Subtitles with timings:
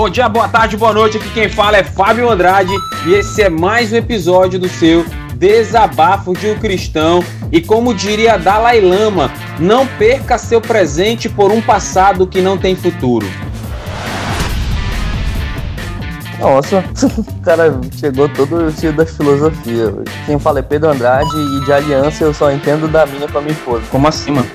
[0.00, 1.18] Bom dia, boa tarde, boa noite.
[1.18, 2.72] Aqui quem fala é Fábio Andrade
[3.06, 5.04] e esse é mais um episódio do seu
[5.34, 7.22] Desabafo de um Cristão.
[7.52, 12.74] E como diria Dalai Lama, não perca seu presente por um passado que não tem
[12.74, 13.26] futuro.
[16.40, 16.82] Nossa,
[17.28, 19.94] o cara chegou todo cheio da filosofia.
[20.26, 23.40] Quem fala é Pedro Andrade e de aliança eu só entendo da minha com a
[23.40, 23.82] minha esposa.
[23.90, 24.48] Como assim, mano?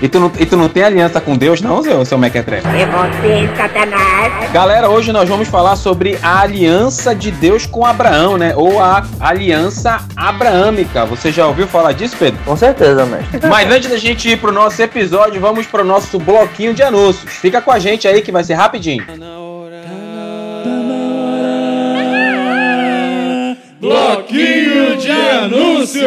[0.00, 2.66] e, tu não, e tu não tem aliança com Deus, não, seu, seu Mequetrefe?
[2.68, 4.50] É você, Satanás.
[4.52, 8.52] Galera, hoje nós vamos falar sobre a aliança de Deus com Abraão, né?
[8.54, 11.06] Ou a aliança abraâmica.
[11.06, 12.38] Você já ouviu falar disso, Pedro?
[12.44, 13.40] Com certeza, mestre.
[13.48, 17.32] Mas antes da gente ir pro nosso episódio, vamos pro nosso bloquinho de anúncios.
[17.32, 19.04] Fica com a gente aí que vai ser rapidinho.
[23.82, 26.02] Bloquinho de anúncios.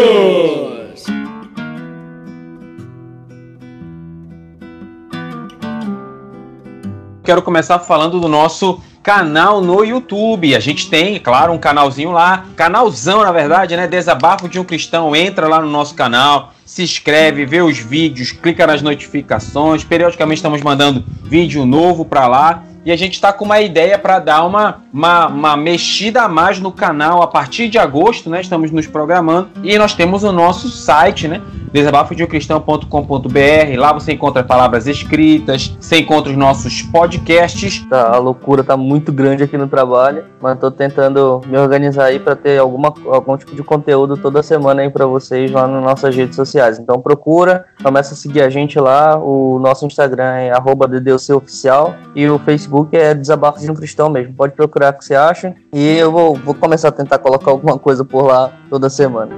[7.22, 10.56] Quero começar falando do nosso canal no YouTube.
[10.56, 13.88] A gente tem, claro, um canalzinho lá, canalzão na verdade, né?
[13.88, 15.14] Desabafo de um Cristão.
[15.14, 19.84] Entra lá no nosso canal, se inscreve, vê os vídeos, clica nas notificações.
[19.84, 22.64] Periodicamente estamos mandando vídeo novo para lá.
[22.86, 26.60] E a gente está com uma ideia para dar uma, uma, uma, mexida a mais
[26.60, 28.40] no canal a partir de agosto, né?
[28.40, 29.50] Estamos nos programando.
[29.64, 31.42] E nós temos o nosso site, né?
[31.76, 33.78] desabafodeumcristão.com.br.
[33.78, 37.86] Lá você encontra palavras escritas, você encontra os nossos podcasts.
[37.90, 42.18] Tá, a loucura tá muito grande aqui no trabalho, mas tô tentando me organizar aí
[42.18, 46.16] para ter alguma, algum tipo de conteúdo toda semana aí para vocês lá nas nossas
[46.16, 46.80] redes sociais.
[46.80, 49.18] Então procura, começa a seguir a gente lá.
[49.18, 50.54] O nosso Instagram é
[51.02, 54.34] @ddeuceoficial e o Facebook é Desabafo de um Cristão mesmo.
[54.34, 55.54] Pode procurar o que você acha.
[55.74, 59.36] E eu vou, vou começar a tentar colocar alguma coisa por lá toda semana.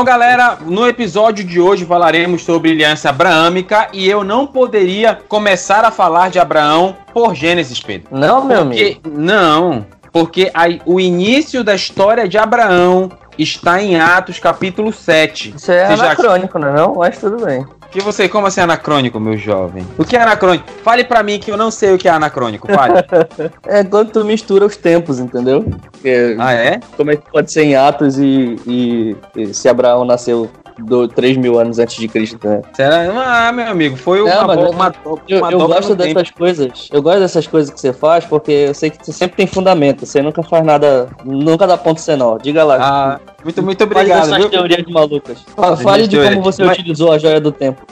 [0.00, 5.84] Então, galera, no episódio de hoje falaremos sobre aliança abraâmica e eu não poderia começar
[5.84, 8.08] a falar de Abraão por Gênesis, Pedro.
[8.10, 9.20] Não, meu porque, amigo.
[9.20, 15.52] Não, porque aí, o início da história de Abraão está em Atos capítulo 7.
[15.54, 16.66] Isso é Você anacrônico, já...
[16.66, 16.94] não é não?
[16.94, 17.66] Mas tudo bem.
[17.90, 19.84] Que você, como assim anacrônico, meu jovem?
[19.98, 20.64] O que é anacrônico?
[20.84, 22.94] Fale para mim que eu não sei o que é anacrônico, fale.
[23.66, 25.64] é quando tu mistura os tempos, entendeu?
[25.90, 26.80] Porque, ah, é?
[26.96, 30.48] Como é que pode ser em Atos e, e, e se Abraão nasceu
[30.84, 32.62] do 3 mil anos antes de Cristo, né?
[32.72, 33.48] Será?
[33.48, 34.94] Ah, meu amigo, foi uma, uma, uma, uma
[35.28, 36.38] Eu, eu gosto dessas tempo.
[36.38, 36.88] coisas.
[36.92, 40.06] Eu gosto dessas coisas que você faz porque eu sei que você sempre tem fundamento.
[40.06, 42.38] Você nunca faz nada, nunca dá ponto nó.
[42.38, 42.78] Diga lá.
[42.80, 44.28] Ah, muito, muito obrigado.
[44.28, 45.38] Fale dessas teorias de malucas.
[45.82, 46.78] Fale de como você Mas...
[46.78, 47.82] utilizou a joia do tempo.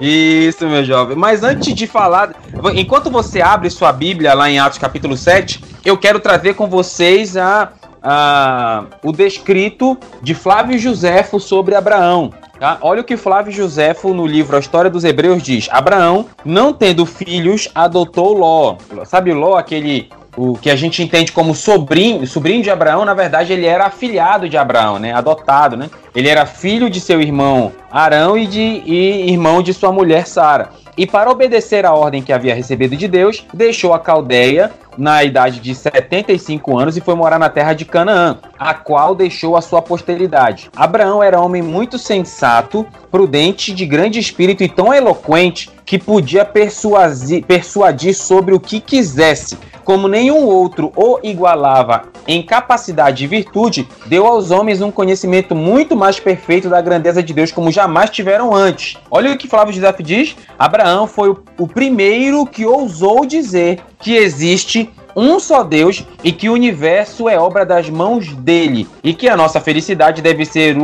[0.00, 1.16] Isso, meu jovem.
[1.16, 2.34] Mas antes de falar,
[2.74, 7.36] enquanto você abre sua Bíblia lá em Atos capítulo 7, eu quero trazer com vocês
[7.36, 7.70] a
[8.02, 12.32] ah, o descrito de Flávio Josefo sobre Abraão.
[12.58, 12.76] Tá?
[12.82, 17.06] Olha o que Flávio Josefo, no livro A História dos Hebreus, diz: Abraão, não tendo
[17.06, 18.76] filhos, adotou Ló.
[19.06, 23.52] Sabe Ló, aquele o que a gente entende como sobrinho, sobrinho de Abraão, na verdade
[23.52, 25.12] ele era afilhado de Abraão, né?
[25.12, 25.90] Adotado, né?
[26.14, 30.70] Ele era filho de seu irmão Arão e de e irmão de sua mulher Sara.
[31.00, 35.58] E para obedecer à ordem que havia recebido de Deus, deixou a Caldeia na idade
[35.58, 39.80] de 75 anos e foi morar na terra de Canaã, a qual deixou a sua
[39.80, 40.68] posteridade.
[40.76, 47.44] Abraão era homem muito sensato, prudente, de grande espírito e tão eloquente que podia persuadir,
[47.44, 54.24] persuadir sobre o que quisesse como nenhum outro o igualava em capacidade e virtude, deu
[54.24, 58.98] aos homens um conhecimento muito mais perfeito da grandeza de Deus como jamais tiveram antes.
[59.10, 64.88] Olha o que Flávio José diz: Abraão foi o primeiro que ousou dizer que existe
[65.14, 69.36] um só Deus e que o universo é obra das mãos dele e que a
[69.36, 70.76] nossa felicidade deve ser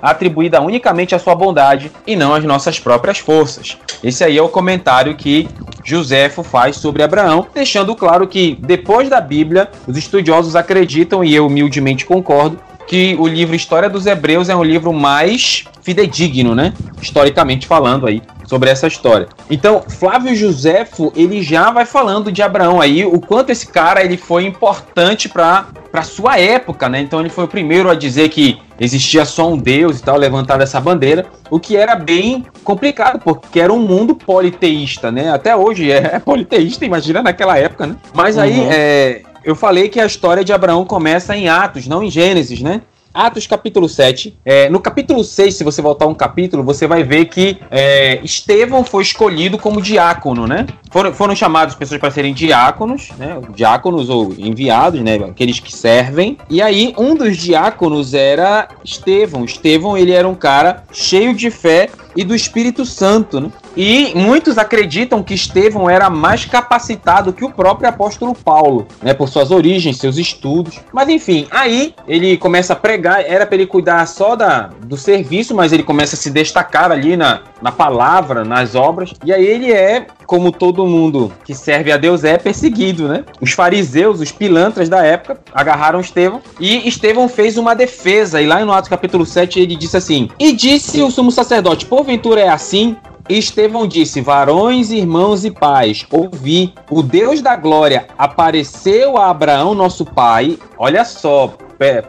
[0.00, 3.76] atribuída unicamente à sua bondade e não às nossas próprias forças.
[4.02, 5.48] Esse aí é o comentário que
[5.84, 11.46] Joséfo faz sobre Abraão, deixando claro que depois da Bíblia, os estudiosos acreditam e eu
[11.46, 16.72] humildemente concordo que o livro História dos Hebreus é um livro mais fidedigno, né?
[17.00, 18.22] Historicamente falando aí
[18.52, 19.28] sobre essa história.
[19.48, 24.18] Então, Flávio Josefo, ele já vai falando de Abraão aí, o quanto esse cara ele
[24.18, 27.00] foi importante para para sua época, né?
[27.00, 30.58] Então ele foi o primeiro a dizer que existia só um Deus e tal, levantar
[30.62, 35.30] essa bandeira, o que era bem complicado, porque era um mundo politeísta, né?
[35.30, 37.96] Até hoje é, politeísta, imagina naquela época, né?
[38.14, 38.68] Mas aí uhum.
[38.70, 42.82] é, eu falei que a história de Abraão começa em Atos, não em Gênesis, né?
[43.12, 44.36] Atos capítulo 7.
[44.44, 48.84] É, no capítulo 6, se você voltar um capítulo, você vai ver que é, Estevão
[48.84, 50.66] foi escolhido como diácono, né?
[50.92, 53.40] foram, foram chamados pessoas para serem diáconos, né?
[53.54, 55.16] Diáconos ou enviados, né?
[55.16, 56.36] Aqueles que servem.
[56.50, 59.44] E aí, um dos diáconos era Estevão.
[59.44, 63.50] Estevão, ele era um cara cheio de fé e do Espírito Santo, né?
[63.76, 69.28] E muitos acreditam que Estevão era mais capacitado que o próprio apóstolo Paulo, né, por
[69.28, 70.80] suas origens, seus estudos.
[70.92, 75.54] Mas enfim, aí ele começa a pregar, era para ele cuidar só da, do serviço,
[75.54, 79.12] mas ele começa a se destacar ali na, na palavra, nas obras.
[79.24, 83.24] E aí ele é, como todo mundo que serve a Deus é, perseguido, né?
[83.40, 88.40] Os fariseus, os pilantras da época, agarraram Estevão e Estevão fez uma defesa.
[88.40, 92.40] E lá no Atos capítulo 7 ele disse assim: E disse o sumo sacerdote: Porventura
[92.40, 92.96] é assim
[93.28, 96.74] Estevão disse: Varões, irmãos e pais, ouvi.
[96.90, 100.58] O Deus da glória apareceu a Abraão, nosso pai.
[100.76, 101.54] Olha só,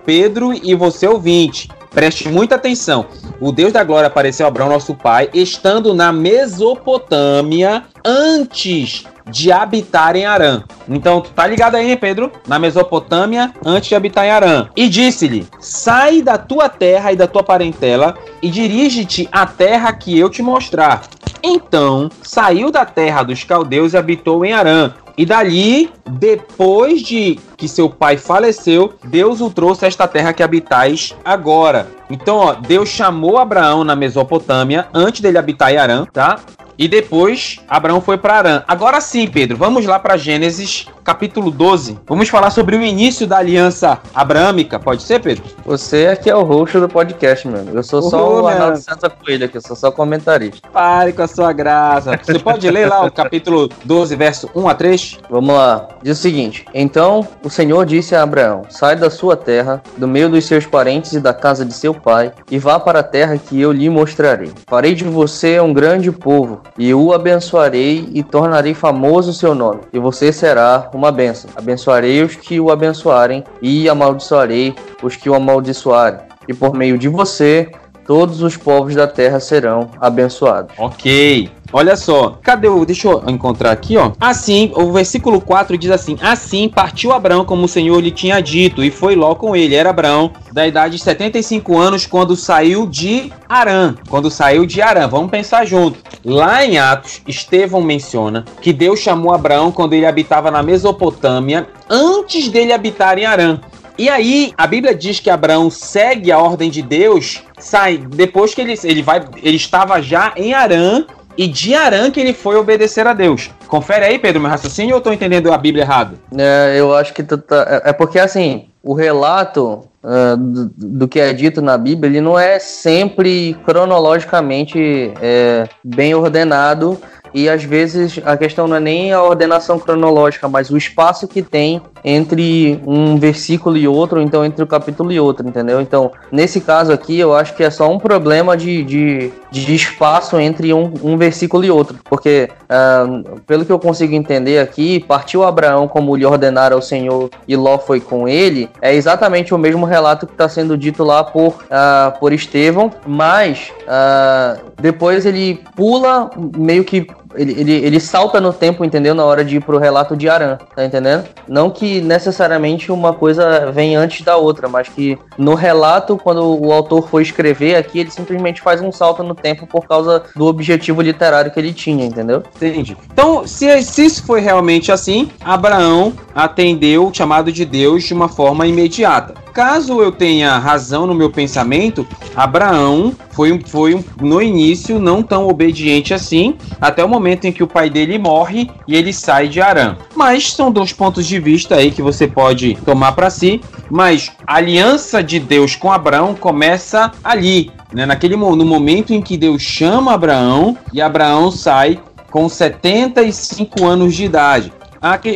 [0.06, 1.69] Pedro e você ouvinte.
[1.92, 3.06] Preste muita atenção.
[3.39, 10.16] O Deus da glória apareceu a Abraão, nosso pai, estando na Mesopotâmia antes de habitar
[10.16, 10.64] em Arã.
[10.88, 12.31] Então, tu tá ligado aí, Pedro?
[12.48, 14.68] Na Mesopotâmia, antes de habitar em Arã.
[14.75, 20.18] E disse-lhe: Sai da tua terra e da tua parentela e dirige-te à terra que
[20.18, 21.02] eu te mostrar.
[21.42, 24.94] Então, saiu da terra dos caldeus e habitou em Arã.
[25.16, 30.42] E dali, depois de que seu pai faleceu, Deus o trouxe a esta terra que
[30.42, 31.88] habitais agora.
[32.10, 36.40] Então, ó, Deus chamou Abraão na Mesopotâmia antes dele habitar em Arã, tá?
[36.78, 38.64] E depois Abraão foi para Arã.
[38.68, 42.00] Agora sim, Pedro, vamos lá para Gênesis capítulo 12.
[42.08, 44.80] Vamos falar sobre o início da aliança abraâmica.
[44.80, 45.44] Pode ser, Pedro?
[45.66, 47.72] Você é que é o host do podcast, mano.
[47.74, 50.68] Eu sou só o Arnaldo Santa Coelho aqui, eu sou só comentarista.
[50.72, 52.18] Pare com a sua graça.
[52.24, 55.20] Você pode ler lá o capítulo 12, verso 1 a 3?
[55.30, 55.88] Vamos lá.
[56.02, 60.30] Diz o seguinte: Então o Senhor disse a Abraão: Sai da sua terra, do meio
[60.30, 63.60] dos seus parentes e da casa de seu pai, e vá para a terra que
[63.60, 64.52] eu lhe mostrarei.
[64.68, 69.81] Farei de você um grande povo e o abençoarei e tornarei famoso o seu nome,
[69.92, 71.50] e você será uma bênção.
[71.56, 76.19] Abençoarei os que o abençoarem e amaldiçoarei os que o amaldiçoarem.
[76.48, 77.71] E por meio de você,
[78.05, 80.73] todos os povos da terra serão abençoados.
[80.77, 81.50] Ok.
[81.75, 82.85] Olha só, cadê o.
[82.85, 84.11] Deixa eu encontrar aqui, ó.
[84.19, 88.83] Assim, o versículo 4 diz assim: Assim partiu Abraão como o Senhor lhe tinha dito,
[88.83, 89.73] e foi Ló com ele.
[89.73, 93.95] Era Abraão da idade de 75 anos quando saiu de Arã.
[94.07, 95.07] Quando saiu de Arã.
[95.07, 95.97] Vamos pensar junto.
[96.23, 102.50] Lá em Atos, Estevão menciona que Deus chamou Abraão quando ele habitava na Mesopotâmia, antes
[102.50, 103.59] dele habitar em Arã.
[103.98, 108.62] E aí, a Bíblia diz que Abraão segue a ordem de Deus, sai depois que
[108.62, 111.06] ele, ele vai, ele estava já em Arã
[111.38, 113.51] e de Arã que ele foi obedecer a Deus.
[113.68, 116.18] Confere aí, Pedro, meu raciocínio, ou eu estou entendendo a Bíblia errado?
[116.38, 117.81] É, eu acho que tu tá.
[117.86, 122.22] É, é porque assim, o relato uh, do, do, que é dito na Bíblia, ele
[122.22, 127.00] não é sempre cronologicamente é, bem ordenado
[127.33, 131.41] e às vezes a questão não é nem a ordenação cronológica, mas o espaço que
[131.41, 135.80] tem entre um versículo e outro, então entre o um capítulo e outro, entendeu?
[135.80, 140.38] Então, nesse caso aqui, eu acho que é só um problema de, de, de espaço
[140.38, 145.44] entre um, um, versículo e outro, porque, uh, pelo que eu consigo entender aqui, partiu
[145.44, 149.86] Abraão como lhe ordenara o Senhor e Ló foi com ele, é exatamente o mesmo
[149.86, 156.29] relato que está sendo dito lá por, uh, por Estevão, mas uh, depois ele pula
[156.57, 159.13] meio que ele, ele, ele salta no tempo, entendeu?
[159.13, 161.25] Na hora de ir pro relato de Aran, tá entendendo?
[161.48, 166.72] Não que necessariamente uma coisa vem antes da outra, mas que no relato, quando o
[166.72, 171.01] autor for escrever aqui, ele simplesmente faz um salto no tempo por causa do objetivo
[171.01, 172.43] literário que ele tinha, entendeu?
[172.55, 172.98] Entendi.
[173.12, 178.29] Então, se, se isso foi realmente assim, Abraão atendeu o chamado de Deus de uma
[178.29, 179.42] forma imediata.
[179.53, 186.12] Caso eu tenha razão no meu pensamento, Abraão foi, foi no início não tão obediente
[186.12, 189.95] assim, até o momento em que o pai dele morre e ele sai de Arã.
[190.15, 193.62] Mas são dois pontos de vista aí que você pode tomar para si.
[193.91, 198.07] Mas a aliança de Deus com Abraão começa ali, né?
[198.07, 202.00] Naquele no momento em que Deus chama Abraão e Abraão sai
[202.31, 204.74] com 75 anos de idade.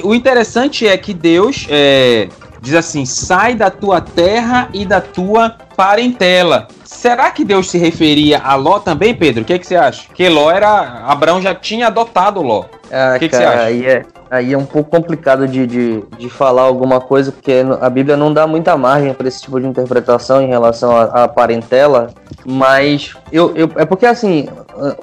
[0.03, 2.29] O interessante é que Deus é,
[2.67, 6.67] diz assim: sai da tua terra e da tua parentela.
[6.83, 9.41] Será que Deus se referia a Ló também, Pedro?
[9.41, 10.07] O que, é que você acha?
[10.13, 11.03] Que Ló era.
[11.05, 12.65] Abraão já tinha adotado Ló.
[12.91, 13.63] Ah, o que, cara, que você acha?
[13.63, 17.89] Aí é, aí é um pouco complicado de, de, de falar alguma coisa, porque a
[17.89, 22.09] Bíblia não dá muita margem para esse tipo de interpretação em relação à parentela,
[22.45, 24.47] mas eu, eu, é porque assim,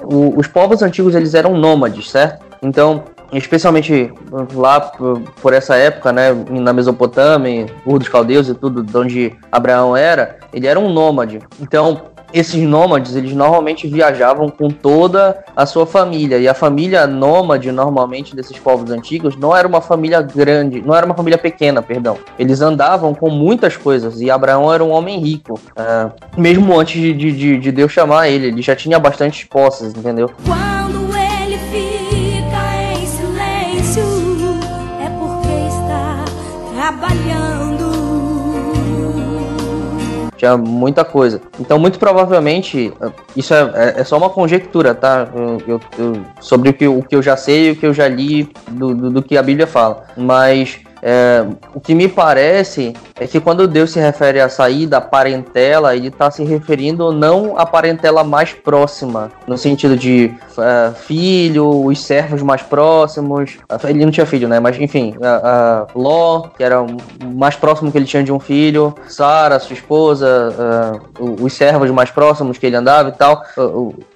[0.03, 2.43] os povos antigos eles eram nômades, certo?
[2.61, 3.03] Então,
[3.37, 4.13] especialmente
[4.53, 9.95] lá por, essa época, né, na Mesopotâmia, Ur dos Caldeus e tudo, de onde Abraão
[9.95, 11.39] era, ele era um nômade.
[11.59, 12.01] Então,
[12.33, 16.37] esses nômades, eles normalmente viajavam com toda a sua família.
[16.37, 21.05] E a família nômade, normalmente, desses povos antigos, não era uma família grande, não era
[21.05, 22.17] uma família pequena, perdão.
[22.37, 24.19] Eles andavam com muitas coisas.
[24.19, 25.53] E Abraão era um homem rico.
[25.53, 30.29] Uh, mesmo antes de, de, de, Deus chamar ele, ele já tinha bastante posses, entendeu?
[30.45, 31.04] Quando
[40.37, 41.41] tinha muita coisa.
[41.59, 42.93] Então, muito provavelmente,
[43.35, 45.27] isso é, é, é só uma conjectura, tá?
[45.67, 48.49] Eu, eu, sobre o que, o que eu já sei o que eu já li
[48.69, 50.03] do, do, do que a Bíblia fala.
[50.15, 51.45] Mas é,
[51.75, 56.07] o que me parece é que quando Deus se refere à saída, à parentela, ele
[56.07, 62.41] está se referindo não à parentela mais próxima, no sentido de é, filho, os servos
[62.41, 63.59] mais próximos.
[63.87, 64.59] Ele não tinha filho, né?
[64.59, 66.97] Mas enfim, a, a Ló, que era o
[67.35, 70.55] mais próximo que ele tinha de um filho, Sara, sua esposa,
[71.19, 73.43] é, os servos mais próximos que ele andava e tal.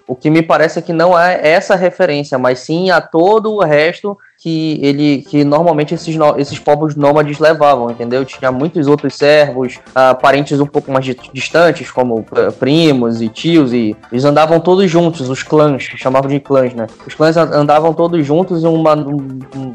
[0.07, 3.63] O que me parece é que não é essa referência, mas sim a todo o
[3.63, 8.23] resto que ele que normalmente esses, esses povos nômades levavam, entendeu?
[8.23, 12.25] Tinha muitos outros servos, uh, parentes um pouco mais distantes, como
[12.57, 16.87] primos e tios, e eles andavam todos juntos, os clãs, chamavam de clãs, né?
[17.05, 18.93] Os clãs andavam todos juntos em uma,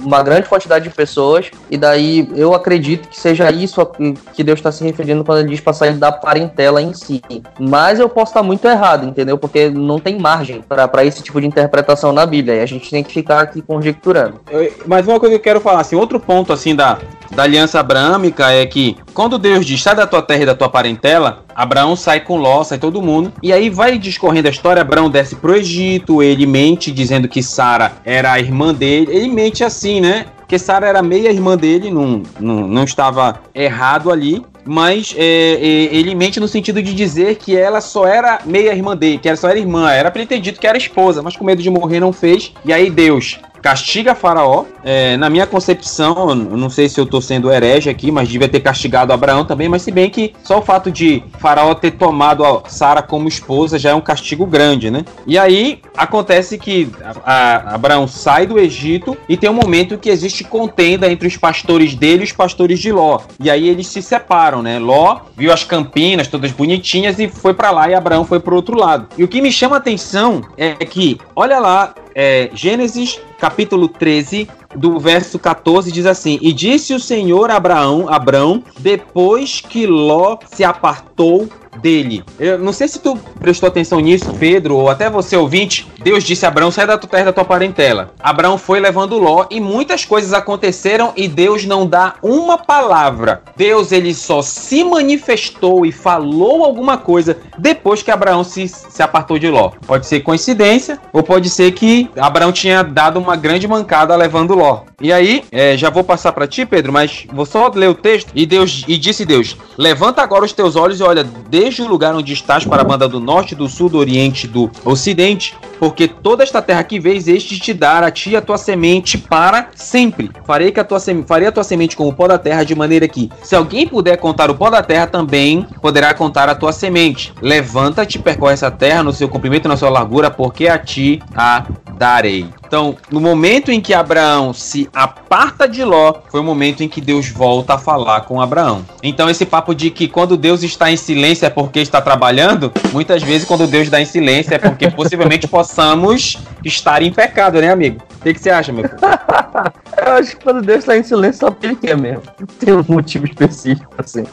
[0.02, 3.84] uma grande quantidade de pessoas, e daí eu acredito que seja isso
[4.32, 7.20] que Deus está se referindo quando ele diz para sair da parentela em si.
[7.60, 9.36] Mas eu posso estar muito errado, entendeu?
[9.36, 13.04] Porque não tem margem para esse tipo de interpretação na Bíblia, e a gente tem
[13.04, 14.40] que ficar aqui conjecturando
[14.86, 16.98] mas uma coisa que eu quero falar, assim, outro ponto assim da,
[17.30, 20.68] da aliança abrâmica é que quando Deus diz sai da tua terra e da tua
[20.68, 23.32] parentela, Abraão sai com Ló, sai todo mundo.
[23.42, 27.92] E aí vai discorrendo a história, Abraão desce pro Egito, ele mente dizendo que Sara
[28.04, 29.08] era a irmã dele.
[29.10, 30.26] Ele mente assim, né?
[30.38, 35.94] Porque Sara era meia irmã dele, não, não, não estava errado ali mas é, é,
[35.94, 39.36] ele mente no sentido de dizer que ela só era meia irmã dele, que ela
[39.36, 41.68] só era irmã, era para ele ter dito que era esposa, mas com medo de
[41.68, 42.52] morrer não fez.
[42.64, 44.66] E aí Deus castiga Faraó.
[44.84, 48.46] É, na minha concepção, eu não sei se eu estou sendo herege aqui, mas devia
[48.46, 49.70] ter castigado Abraão também.
[49.70, 53.78] Mas se bem que só o fato de Faraó ter tomado a Sara como esposa
[53.78, 55.02] já é um castigo grande, né?
[55.26, 60.10] E aí acontece que a, a Abraão sai do Egito e tem um momento que
[60.10, 63.20] existe contenda entre os pastores dele e os pastores de Ló.
[63.40, 64.78] E aí eles se separam, né?
[64.78, 68.78] Ló viu as campinas todas bonitinhas e foi para lá e Abraão foi para outro
[68.78, 69.08] lado.
[69.16, 74.48] E o que me chama a atenção é que, olha lá, é, Gênesis capítulo 13,
[74.74, 80.64] do verso 14, diz assim: E disse o Senhor Abraão, Abraão, depois que Ló se
[80.64, 82.24] apartou dele.
[82.38, 85.86] Eu não sei se tu prestou atenção nisso, Pedro, ou até você ouvinte.
[86.02, 88.12] Deus disse a Abraão: sai da tua terra da tua parentela.
[88.20, 93.42] Abraão foi levando Ló e muitas coisas aconteceram e Deus não dá uma palavra.
[93.56, 99.38] Deus ele só se manifestou e falou alguma coisa depois que Abraão se, se apartou
[99.38, 99.72] de Ló.
[99.86, 104.82] Pode ser coincidência ou pode ser que Abraão tinha dado uma grande mancada levando Ló.
[105.00, 108.30] E aí, é, já vou passar para ti, Pedro, mas vou só ler o texto.
[108.34, 111.24] E Deus e disse Deus: Levanta agora os teus olhos e olha
[111.64, 114.70] desde o lugar onde estás para a banda do norte, do sul, do oriente, do
[114.84, 119.16] ocidente, porque toda esta terra que vês, este te dar a ti a tua semente
[119.16, 120.30] para sempre.
[120.44, 123.08] Farei que a tua farei a tua semente como o pó da terra, de maneira
[123.08, 127.32] que, se alguém puder contar o pó da terra, também poderá contar a tua semente.
[127.40, 131.64] Levanta-te, percorre essa terra no seu comprimento e na sua largura, porque a ti a
[131.96, 132.46] darei.
[132.74, 137.00] Então, no momento em que Abraão se aparta de Ló, foi o momento em que
[137.00, 138.84] Deus volta a falar com Abraão.
[139.00, 143.22] Então, esse papo de que quando Deus está em silêncio é porque está trabalhando, muitas
[143.22, 148.02] vezes quando Deus está em silêncio é porque possivelmente possamos estar em pecado, né, amigo?
[148.12, 148.98] O que, que você acha, meu filho?
[150.04, 152.22] Eu acho que quando Deus está em silêncio, só porque ele quer mesmo.
[152.58, 154.24] Tem um motivo específico, assim.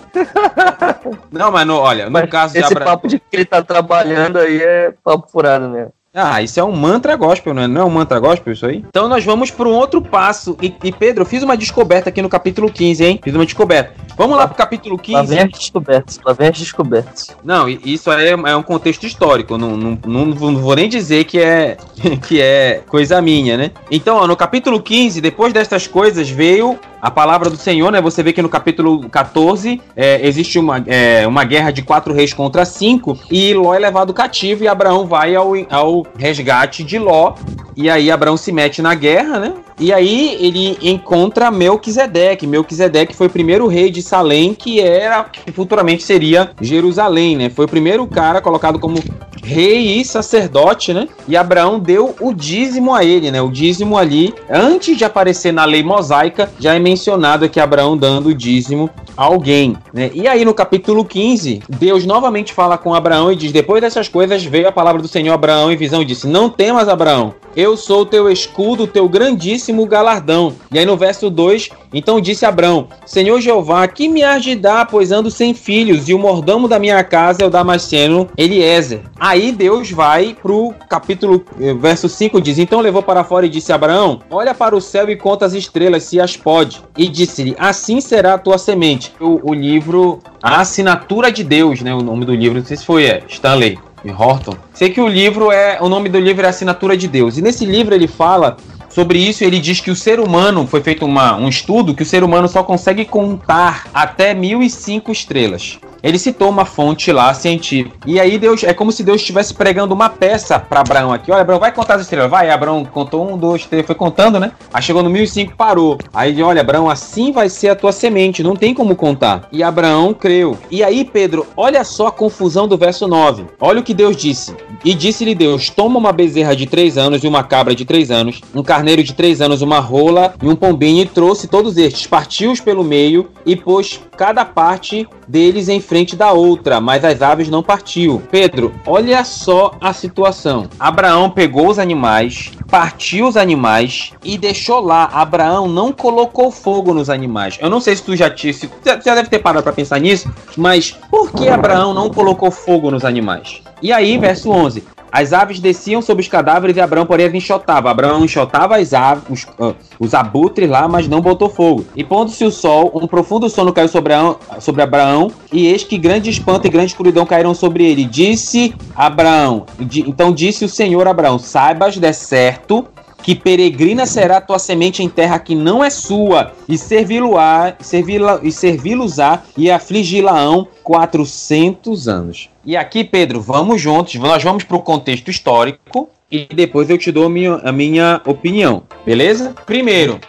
[1.32, 2.82] Não, mas no, olha, no mas caso de Abraão.
[2.82, 5.94] Esse papo de que ele está trabalhando aí é papo furado mesmo.
[6.14, 7.68] Ah, isso é um mantra gospel, não é?
[7.68, 8.84] Não é um mantra gospel isso aí?
[8.90, 10.58] Então nós vamos para um outro passo.
[10.62, 13.20] E, e, Pedro, eu fiz uma descoberta aqui no capítulo 15, hein?
[13.24, 13.94] Fiz uma descoberta.
[14.18, 15.16] Vamos lá pro capítulo 15.
[15.16, 17.28] Lá vem as descobertas, lá vem as descobertas.
[17.46, 19.58] Não, isso aí é, é um contexto histórico.
[19.58, 21.78] Não, não, não, não, vou nem dizer que é,
[22.28, 23.72] que é coisa minha, né?
[23.90, 28.00] Então, ó, no capítulo 15, depois destas coisas, veio a palavra do Senhor, né?
[28.00, 32.32] Você vê que no capítulo 14 é, existe uma, é, uma guerra de quatro reis
[32.32, 37.36] contra cinco e Ló é levado cativo e Abraão vai ao, ao resgate de Ló.
[37.76, 39.54] E aí Abraão se mete na guerra, né?
[39.82, 42.46] E aí ele encontra Melquisedeque.
[42.46, 47.50] Melquisedeque foi o primeiro rei de Salém que era que futuramente seria Jerusalém, né?
[47.50, 49.00] Foi o primeiro cara colocado como
[49.44, 51.08] rei e sacerdote, né?
[51.28, 53.42] E Abraão deu o dízimo a ele, né?
[53.42, 58.28] O dízimo ali, antes de aparecer na lei mosaica, já é mencionado aqui Abraão dando
[58.28, 60.12] o dízimo alguém, né?
[60.14, 64.44] E aí no capítulo 15, Deus novamente fala com Abraão e diz: Depois dessas coisas
[64.44, 67.76] veio a palavra do Senhor a Abraão em visão e disse: Não temas, Abraão, eu
[67.76, 70.54] sou o teu escudo, teu grandíssimo galardão.
[70.72, 74.88] E aí no verso 2, então disse Abraão: Senhor Jeová, que me há de dar,
[74.88, 79.02] pois ando sem filhos, e o mordomo da minha casa é o Damasceno Eliezer.
[79.20, 83.72] Aí Deus vai pro capítulo, eh, verso 5 diz: Então levou para fora e disse
[83.72, 86.82] a Abraão: Olha para o céu e conta as estrelas, se as pode.
[86.98, 89.14] E disse-lhe: Assim será a tua semente.
[89.20, 91.94] O, o livro A Assinatura de Deus, né?
[91.94, 93.78] O nome do livro, não sei se foi é, Stanley
[94.10, 94.56] Horton.
[94.74, 95.78] Sei que o livro é.
[95.82, 97.38] O nome do livro é Assinatura de Deus.
[97.38, 98.58] E nesse livro ele fala
[98.94, 99.44] sobre isso.
[99.44, 100.68] Ele diz que o ser humano.
[100.68, 105.80] Foi feito uma, um estudo que o ser humano só consegue contar até 1005 estrelas
[106.04, 107.98] ele citou uma fonte lá científica.
[108.06, 111.32] E aí Deus é como se Deus estivesse pregando uma peça para Abraão aqui.
[111.32, 112.30] Olha, Abraão, vai contar as estrelas.
[112.30, 114.52] Vai, Abraão contou um, dois, três, foi contando, né?
[114.74, 115.98] Aí chegou no 1005, parou.
[116.14, 119.48] Aí olha, Abraão, assim vai ser a tua semente, não tem como contar.
[119.52, 120.58] E Abraão creu.
[120.70, 123.46] E aí, Pedro, olha só a confusão do verso 9.
[123.60, 124.56] Olha o que Deus disse.
[124.84, 128.42] E disse-lhe Deus: Toma uma bezerra de três anos e uma cabra de três anos,
[128.54, 132.60] um carneiro de três anos, uma rola e um pombinho, e trouxe todos estes, partiu-os
[132.60, 137.62] pelo meio e pôs cada parte deles em frente da outra, mas as aves não
[137.62, 138.24] partiu.
[138.32, 140.70] Pedro, olha só a situação.
[140.80, 145.10] Abraão pegou os animais, partiu os animais e deixou lá.
[145.12, 147.58] Abraão não colocou fogo nos animais.
[147.60, 150.34] Eu não sei se tu já tinha, se, já deve ter parado para pensar nisso,
[150.56, 153.62] mas por que Abraão não colocou fogo nos animais?
[153.82, 157.92] E aí, verso 11: as aves desciam sobre os cadáveres e Abraão, porém, enxotava.
[157.92, 161.86] Abraão enxotava as aves, os, uh, os abutres lá, mas não botou fogo.
[161.96, 165.98] E pondo-se o sol, um profundo sono caiu sobre Abraão, sobre Abraão, e eis que
[165.98, 168.06] grande espanto e grande escuridão caíram sobre ele.
[168.06, 172.88] Disse Abraão, então disse o Senhor Abraão: Saibas de certo
[173.22, 178.40] que peregrina será a tua semente em terra que não é sua, e servi-lo-á, servi-la,
[178.42, 182.50] e servi-los-á, e afligi-la-ão 400 anos.
[182.64, 187.12] E aqui, Pedro, vamos juntos, nós vamos para o contexto histórico, e depois eu te
[187.12, 189.54] dou a minha, a minha opinião, beleza?
[189.66, 190.20] Primeiro,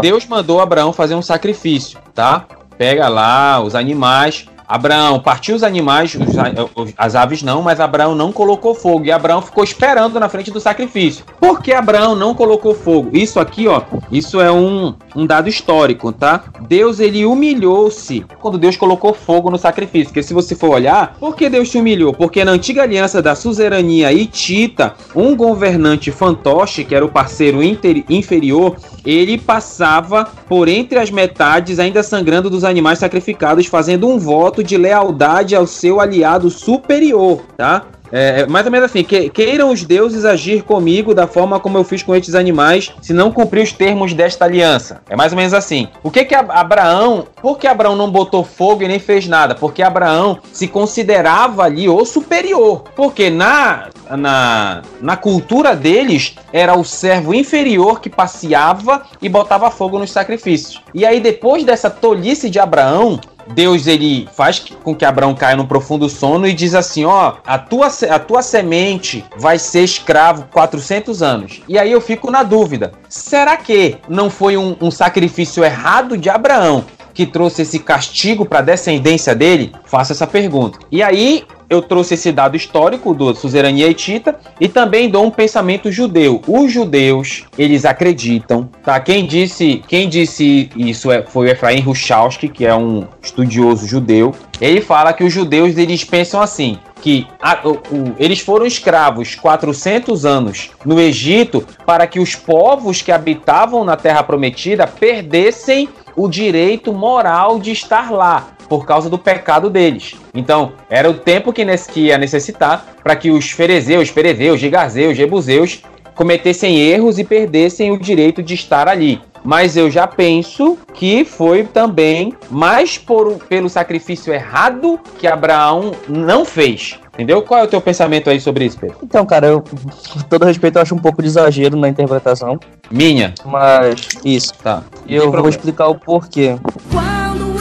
[0.00, 2.46] Deus mandou Abraão fazer um sacrifício, tá?
[2.78, 8.32] Pega lá os animais, Abraão partiu os animais, os, as aves não, mas Abraão não
[8.32, 9.04] colocou fogo.
[9.04, 11.24] E Abraão ficou esperando na frente do sacrifício.
[11.40, 13.10] Por que Abraão não colocou fogo?
[13.12, 16.44] Isso aqui, ó, isso é um, um dado histórico, tá?
[16.68, 20.08] Deus, ele humilhou-se quando Deus colocou fogo no sacrifício.
[20.08, 22.12] Porque se você for olhar, por que Deus te humilhou?
[22.12, 28.04] Porque na antiga aliança da suzerania hitita, um governante fantoche, que era o parceiro inter,
[28.08, 34.51] inferior, ele passava por entre as metades, ainda sangrando dos animais sacrificados, fazendo um voto
[34.60, 37.86] de lealdade ao seu aliado superior, tá?
[38.12, 41.78] É, é, mais ou menos assim, que, queiram os deuses agir comigo da forma como
[41.78, 45.00] eu fiz com estes animais, se não cumprir os termos desta aliança.
[45.08, 45.88] É mais ou menos assim.
[46.02, 49.54] O que que Abraão, por que Abraão não botou fogo e nem fez nada?
[49.54, 52.84] Porque Abraão se considerava ali o superior.
[52.94, 59.98] Porque na, na, na cultura deles, era o servo inferior que passeava e botava fogo
[59.98, 60.82] nos sacrifícios.
[60.92, 65.66] E aí, depois dessa tolice de Abraão, Deus ele faz com que Abraão caia num
[65.66, 71.22] profundo sono e diz assim: ó, a tua, a tua semente vai ser escravo 400
[71.22, 71.62] anos.
[71.68, 76.30] E aí eu fico na dúvida: será que não foi um, um sacrifício errado de
[76.30, 79.72] Abraão que trouxe esse castigo para a descendência dele?
[79.84, 80.78] Faça essa pergunta.
[80.90, 85.90] E aí eu trouxe esse dado histórico do suzerania hitita e também dou um pensamento
[85.90, 86.42] judeu.
[86.46, 89.00] Os judeus, eles acreditam, tá?
[89.00, 94.34] Quem disse, quem disse isso é, foi o Efraim Ruchalski, que é um estudioso judeu.
[94.60, 99.34] Ele fala que os judeus eles pensam assim: que a, o, o, eles foram escravos
[99.34, 106.28] 400 anos no Egito para que os povos que habitavam na Terra Prometida perdessem o
[106.28, 110.14] direito moral de estar lá por causa do pecado deles.
[110.32, 115.82] Então, era o tempo que, que ia necessitar para que os ferezeus, perezeus, gigazeus, jebuseus
[116.14, 119.20] cometessem erros e perdessem o direito de estar ali.
[119.44, 126.44] Mas eu já penso que foi também mais por, pelo sacrifício errado que Abraão não
[126.44, 126.98] fez.
[127.14, 127.42] Entendeu?
[127.42, 128.96] Qual é o teu pensamento aí sobre isso, Pedro?
[129.02, 132.58] Então, cara, eu, com todo respeito, eu acho um pouco de exagero na interpretação.
[132.90, 133.34] Minha?
[133.44, 134.54] Mas, isso.
[134.62, 134.82] Tá.
[135.06, 136.56] E eu vou explicar o porquê.
[136.90, 137.51] Quando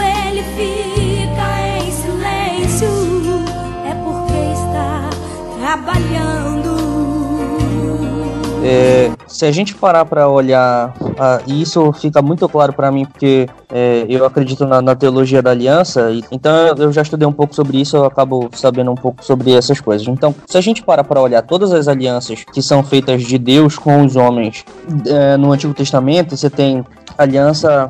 [8.63, 13.05] É, se a gente parar para olhar, ah, e isso fica muito claro para mim,
[13.05, 17.31] porque é, eu acredito na, na, teologia da aliança, e, então eu já estudei um
[17.33, 20.07] pouco sobre isso, eu acabo sabendo um pouco sobre essas coisas.
[20.07, 23.77] Então, se a gente para para olhar todas as alianças que são feitas de Deus
[23.77, 24.63] com os homens
[25.07, 26.85] é, no Antigo Testamento, você tem
[27.17, 27.87] aliança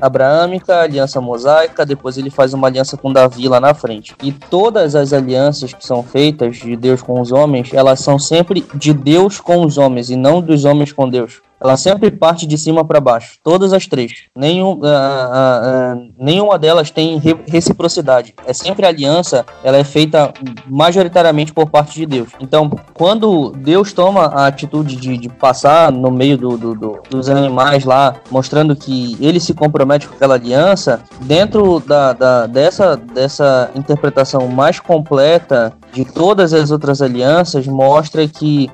[0.00, 4.14] abraâmica, aliança mosaica, depois ele faz uma aliança com Davi lá na frente.
[4.22, 8.66] E todas as alianças que são feitas de Deus com os homens, elas são sempre
[8.74, 11.40] de Deus com os homens e não dos homens com Deus.
[11.64, 13.38] Ela sempre parte de cima para baixo.
[13.42, 14.12] Todas as três.
[14.36, 18.34] Nenhum, uh, uh, uh, nenhuma delas tem re reciprocidade.
[18.46, 20.30] É sempre aliança, ela é feita
[20.68, 22.28] majoritariamente por parte de Deus.
[22.38, 27.30] Então, quando Deus toma a atitude de, de passar no meio do, do, do, dos
[27.30, 33.70] animais lá, mostrando que ele se compromete com aquela aliança, dentro da, da, dessa, dessa
[33.74, 38.68] interpretação mais completa de todas as outras alianças, mostra que,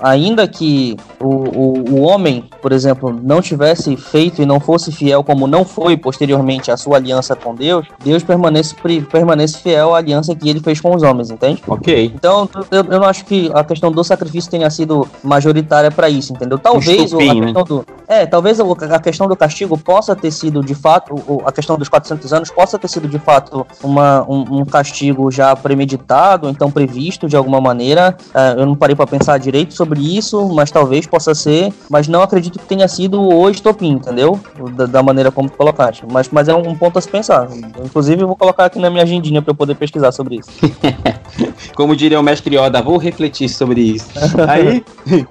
[0.00, 5.22] ainda que o, o, o homem, por exemplo, não tivesse feito e não fosse fiel,
[5.24, 8.74] como não foi posteriormente a sua aliança com Deus, Deus permanece,
[9.10, 11.62] permanece fiel à aliança que ele fez com os homens, entende?
[11.66, 12.12] Ok.
[12.14, 16.32] Então, eu, eu não acho que a questão do sacrifício tenha sido majoritária para isso,
[16.32, 16.58] entendeu?
[16.58, 17.40] Talvez Estupim, a né?
[17.42, 17.86] questão do.
[18.06, 22.32] É, talvez a questão do castigo possa ter sido de fato, a questão dos 400
[22.32, 27.36] anos possa ter sido de fato uma, um, um castigo já premeditado, então previsto de
[27.36, 28.16] alguma maneira.
[28.34, 32.22] Uh, eu não parei para pensar direito sobre isso, mas talvez possa ser mas não
[32.22, 34.38] acredito que tenha sido o estopim, entendeu?
[34.74, 36.04] Da, da maneira como tu colocaste.
[36.10, 37.48] Mas, mas é um, um, ponto a se pensar.
[37.84, 40.50] Inclusive, eu vou colocar aqui na minha agendinha para eu poder pesquisar sobre isso.
[41.74, 44.08] como diria o mestre Yoda, vou refletir sobre isso.
[44.48, 44.84] Aí,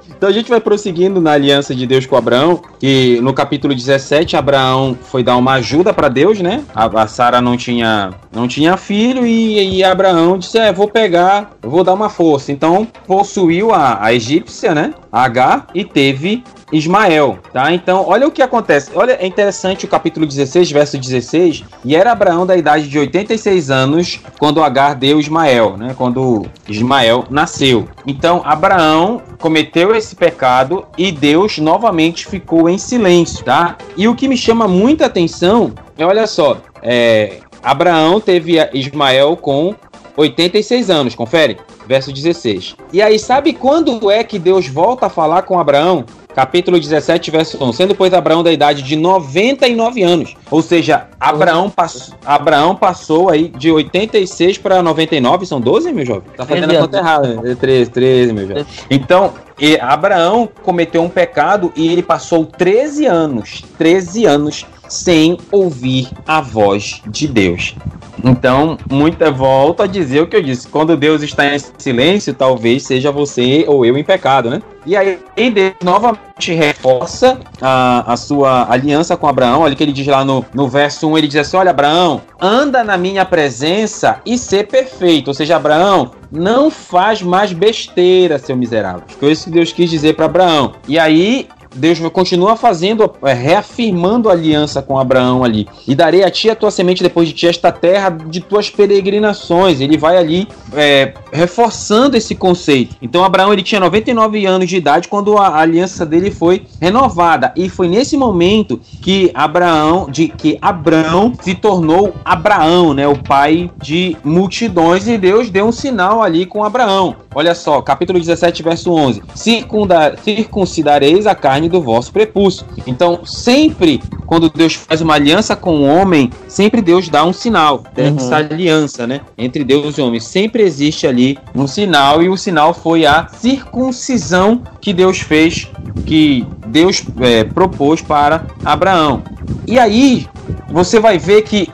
[0.10, 4.36] então a gente vai prosseguindo na aliança de Deus com Abraão, que no capítulo 17,
[4.36, 6.64] Abraão foi dar uma ajuda para Deus, né?
[6.74, 11.52] A, a Sara não tinha, não tinha filho e, e Abraão disse: É, vou pegar,
[11.62, 12.52] vou dar uma força.
[12.52, 14.94] Então, possuiu a, a egípcia, né?
[15.24, 17.72] H e teve Ismael, tá?
[17.72, 18.92] Então, olha o que acontece.
[18.94, 21.64] Olha, é interessante o capítulo 16, verso 16.
[21.86, 25.96] E era Abraão da idade de 86 anos quando Agar deu Ismael, né?
[25.98, 27.88] Quando Ismael nasceu.
[28.06, 33.78] Então, Abraão cometeu esse pecado e Deus novamente ficou em silêncio, tá?
[33.96, 39.74] E o que me chama muita atenção é, olha só, é, Abraão teve Ismael com
[40.16, 41.58] 86 anos, confere?
[41.88, 42.76] Verso 16.
[42.92, 46.06] E aí, sabe quando é que Deus volta a falar com Abraão?
[46.36, 47.74] Capítulo 17, verso 1.
[47.74, 50.36] Sendo, pois, Abraão da idade de 99 anos.
[50.52, 52.12] Ou seja, Abraão, pass...
[52.24, 55.48] Abraão passou aí de 86 para 99.
[55.48, 56.30] São 12, meu jovem?
[56.36, 57.56] Tá fazendo a conta errada.
[57.56, 58.66] 13, 13, meu jovem.
[58.92, 59.34] Então,
[59.82, 63.64] Abraão cometeu um pecado e ele passou 13 anos.
[63.80, 67.76] 13 anos sem ouvir a voz de Deus.
[68.24, 70.68] Então, muita volta a dizer o que eu disse.
[70.68, 74.62] Quando Deus está em silêncio, talvez seja você ou eu em pecado, né?
[74.86, 79.62] E aí Deus novamente reforça a, a sua aliança com Abraão.
[79.62, 82.22] Olha o que ele diz lá no, no verso 1, ele diz assim, olha Abraão,
[82.40, 85.28] anda na minha presença e ser perfeito.
[85.28, 89.04] Ou seja, Abraão, não faz mais besteira, seu miserável.
[89.20, 90.74] Foi isso que Deus quis dizer para Abraão.
[90.88, 95.68] E aí Deus continua fazendo, é, reafirmando a aliança com Abraão ali.
[95.88, 99.80] E darei a ti a tua semente depois de ti esta terra de tuas peregrinações.
[99.80, 102.96] Ele vai ali é, reforçando esse conceito.
[103.02, 107.54] Então Abraão ele tinha 99 anos de idade quando a aliança dele foi renovada.
[107.56, 113.70] E foi nesse momento que Abraão, de que Abraão se tornou Abraão, né, o pai
[113.82, 115.08] de multidões.
[115.08, 117.27] E Deus deu um sinal ali com Abraão.
[117.38, 122.66] Olha só, capítulo 17, verso 11: Circundar, circuncidareis a carne do vosso prepúcio.
[122.88, 127.84] Então, sempre quando Deus faz uma aliança com o homem, sempre Deus dá um sinal
[127.94, 128.34] dessa uhum.
[128.34, 129.22] aliança, né?
[129.38, 130.20] Entre Deus e o homem.
[130.20, 135.70] Sempre existe ali um sinal, e o sinal foi a circuncisão que Deus fez,
[136.08, 139.22] que Deus é, propôs para Abraão.
[139.68, 140.26] E aí,
[140.72, 141.70] você vai ver que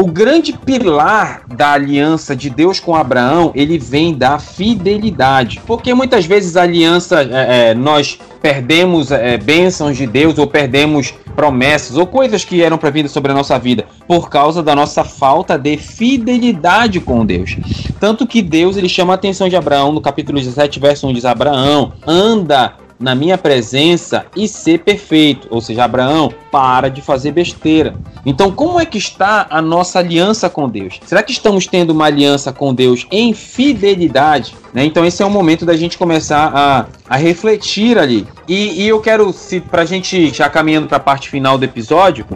[0.00, 5.60] o grande pilar da aliança de Deus com Abraão, ele vem da fidelidade.
[5.66, 11.12] Porque muitas vezes a aliança, é, é, nós perdemos é, bênçãos de Deus, ou perdemos
[11.34, 15.58] promessas, ou coisas que eram previstas sobre a nossa vida, por causa da nossa falta
[15.58, 17.56] de fidelidade com Deus.
[17.98, 21.24] Tanto que Deus, ele chama a atenção de Abraão no capítulo 17, verso 1, diz,
[21.24, 25.46] Abraão, anda na minha presença e ser perfeito.
[25.50, 27.94] Ou seja, Abraão, para de fazer besteira.
[28.26, 30.98] Então, como é que está a nossa aliança com Deus?
[31.06, 34.56] Será que estamos tendo uma aliança com Deus em fidelidade?
[34.74, 34.84] Né?
[34.84, 38.26] Então, esse é o momento da gente começar a, a refletir ali.
[38.48, 39.34] E, e eu quero,
[39.70, 42.26] para a gente já caminhando para a parte final do episódio,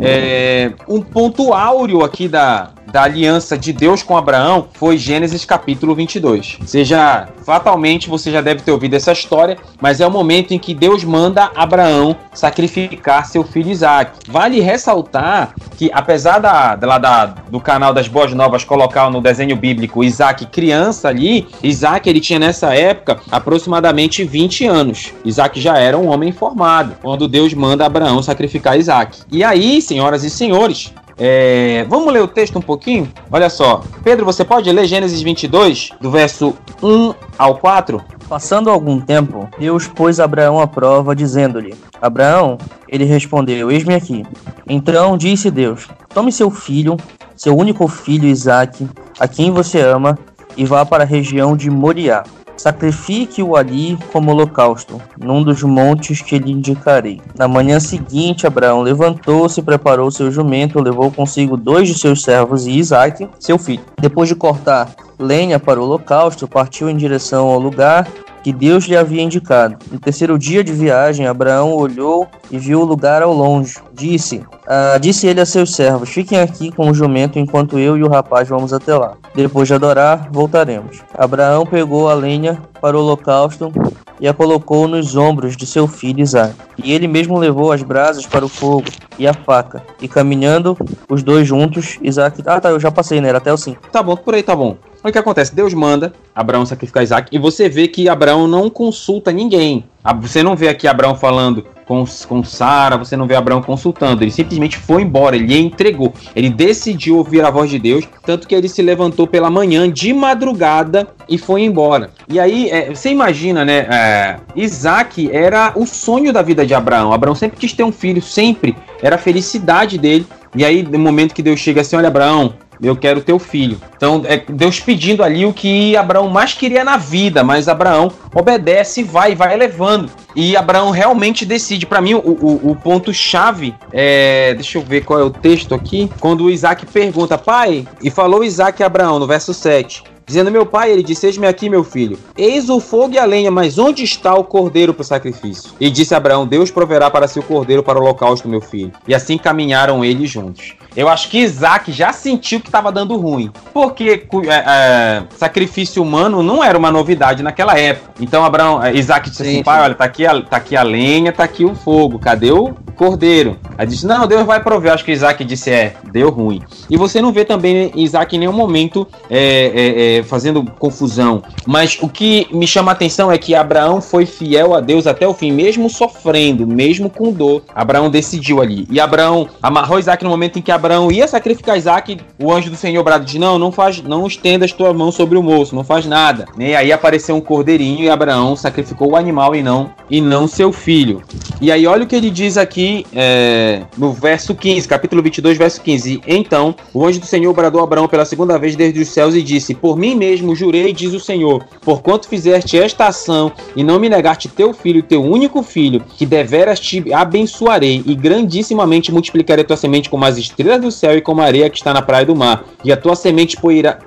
[0.00, 5.96] é, um ponto áureo aqui da, da aliança de Deus com Abraão foi Gênesis capítulo
[5.96, 6.58] 22.
[6.64, 10.72] Seja fatalmente você já deve ter ouvido essa história, mas é o momento em que
[10.72, 14.12] Deus manda Abraão sacrificar seu filho Isaac.
[14.28, 19.56] Vale ressaltar que, apesar da, da, da, do canal das Boas Novas colocar no desenho
[19.56, 25.12] bíblico Isaac criança ali, Isaac ele tinha nessa época aproximadamente 20 anos.
[25.24, 29.18] Isaac já era um homem formado, quando Deus manda Abraão sacrificar Isaac.
[29.32, 33.10] E aí, senhoras e senhores, é, vamos ler o texto um pouquinho?
[33.30, 33.82] Olha só.
[34.02, 38.02] Pedro, você pode ler Gênesis 22, do verso 1 ao 4?
[38.28, 44.24] Passando algum tempo, Deus pôs Abraão à prova, dizendo-lhe: Abraão, ele respondeu: Eis-me aqui.
[44.66, 46.96] Então disse Deus: Tome seu filho,
[47.36, 50.18] seu único filho Isaque, a quem você ama,
[50.56, 52.24] e vá para a região de Moriá.
[52.56, 57.20] Sacrifique-o ali como holocausto, num dos montes que lhe indicarei.
[57.36, 62.72] Na manhã seguinte, Abraão levantou-se, preparou seu jumento, levou consigo dois de seus servos e
[62.72, 63.84] Isaque, seu filho.
[64.00, 68.06] Depois de cortar lenha para o holocausto, partiu em direção ao lugar
[68.44, 69.76] que Deus lhe havia indicado.
[69.90, 73.78] No terceiro dia de viagem, Abraão olhou e viu o lugar ao longe.
[73.94, 78.02] Disse: ah, Disse ele a seus servos: Fiquem aqui com o jumento enquanto eu e
[78.04, 79.14] o rapaz vamos até lá.
[79.34, 80.98] Depois de adorar, voltaremos.
[81.16, 83.72] Abraão pegou a lenha para o holocausto
[84.20, 86.54] e a colocou nos ombros de seu filho Isaac.
[86.76, 88.84] E ele mesmo levou as brasas para o fogo
[89.18, 89.82] e a faca.
[90.02, 90.76] E caminhando,
[91.08, 92.42] os dois juntos, Isaac.
[92.44, 93.30] Ah, tá, eu já passei, né?
[93.30, 93.88] Era até o 5.
[93.90, 94.76] Tá bom, por aí tá bom.
[95.02, 99.32] O que acontece, Deus manda Abraão sacrificar Isaac e você vê que Abraão não consulta
[99.32, 99.86] ninguém.
[100.20, 104.22] Você não vê aqui Abraão falando com, com Sara, você não vê Abraão consultando.
[104.22, 106.12] Ele simplesmente foi embora, ele entregou.
[106.34, 110.12] Ele decidiu ouvir a voz de Deus, tanto que ele se levantou pela manhã, de
[110.12, 112.10] madrugada, e foi embora.
[112.28, 113.86] E aí, é, você imagina, né?
[113.90, 117.12] É, Isaac era o sonho da vida de Abraão.
[117.12, 118.76] Abraão sempre quis ter um filho, sempre.
[119.02, 120.26] Era a felicidade dele.
[120.56, 123.80] E aí, no momento que Deus chega assim, olha, Abraão, eu quero teu filho.
[123.96, 129.00] Então, é Deus pedindo ali o que Abraão mais queria na vida, mas Abraão obedece
[129.00, 130.10] e vai, vai levando.
[130.34, 131.86] E Abraão realmente decide.
[131.86, 134.54] Para mim, o, o, o ponto-chave é.
[134.54, 136.10] Deixa eu ver qual é o texto aqui.
[136.20, 140.13] Quando Isaac pergunta, pai, e falou Isaac a Abraão, no verso 7.
[140.26, 142.18] Dizendo, meu pai, ele disse: Eis-me aqui, meu filho.
[142.36, 145.72] Eis o fogo e a lenha, mas onde está o cordeiro para o sacrifício?
[145.78, 148.92] E disse Abraão: Deus proverá para si o cordeiro para o holocausto, meu filho.
[149.06, 150.74] E assim caminharam eles juntos.
[150.96, 153.50] Eu acho que Isaac já sentiu que estava dando ruim.
[153.72, 158.12] Porque é, é, sacrifício humano não era uma novidade naquela época.
[158.20, 161.32] Então Abraão, é, Isaac disse assim: pai, olha, tá aqui, a, tá aqui a lenha,
[161.32, 162.18] tá aqui o fogo.
[162.18, 163.58] Cadê o cordeiro?
[163.76, 164.92] Aí disse: Não, Deus vai prover.
[164.92, 166.62] Acho que Isaac disse: É, deu ruim.
[166.88, 171.42] E você não vê também Isaac em nenhum momento é, é, é, fazendo confusão.
[171.66, 175.26] Mas o que me chama a atenção é que Abraão foi fiel a Deus até
[175.26, 177.62] o fim, mesmo sofrendo, mesmo com dor.
[177.74, 178.86] Abraão decidiu ali.
[178.90, 182.18] E Abraão amarrou Isaac no momento em que Abraão ia sacrificar Isaac.
[182.38, 185.42] O anjo do Senhor brado diz: Não, não faz, não estendas tua mão sobre o
[185.42, 186.46] moço, não faz nada.
[186.58, 190.72] E aí apareceu um cordeirinho e Abraão sacrificou o animal e não e não seu
[190.72, 191.22] filho.
[191.60, 193.63] E aí olha o que ele diz aqui é,
[193.96, 196.20] no verso 15, capítulo 22, verso 15.
[196.26, 199.42] Então o anjo do Senhor bradou a Abraão pela segunda vez desde os céus e
[199.42, 204.08] disse: Por mim mesmo jurei, diz o Senhor, porquanto fizeste esta ação e não me
[204.08, 210.10] negaste teu filho, teu único filho, que deveras te abençoarei e grandissimamente multiplicarei tua semente
[210.10, 212.64] como as estrelas do céu e como a areia que está na praia do mar.
[212.84, 213.56] E a tua semente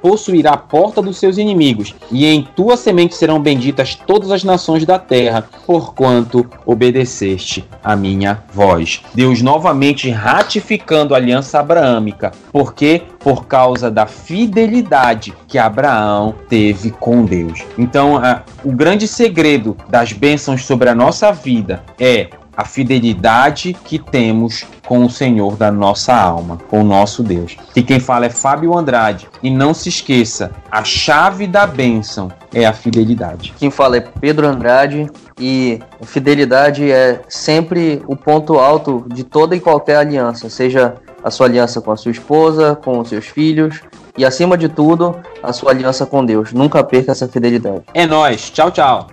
[0.02, 4.86] possuirá a porta dos seus inimigos, e em tua semente serão benditas todas as nações
[4.86, 9.02] da terra, porquanto obedeceste a minha voz.
[9.14, 17.24] Deus novamente ratificando a aliança abraâmica, porque por causa da fidelidade que Abraão teve com
[17.24, 17.64] Deus.
[17.78, 18.22] Então,
[18.62, 22.28] o grande segredo das bênçãos sobre a nossa vida é
[22.58, 27.56] a fidelidade que temos com o Senhor da nossa alma, com o nosso Deus.
[27.76, 29.30] E quem fala é Fábio Andrade.
[29.44, 33.54] E não se esqueça, a chave da bênção é a fidelidade.
[33.60, 35.08] Quem fala é Pedro Andrade
[35.40, 41.46] e fidelidade é sempre o ponto alto de toda e qualquer aliança, seja a sua
[41.46, 43.82] aliança com a sua esposa, com os seus filhos
[44.18, 46.52] e acima de tudo, a sua aliança com Deus.
[46.52, 47.84] Nunca perca essa fidelidade.
[47.94, 48.50] É nós.
[48.50, 49.08] Tchau, tchau.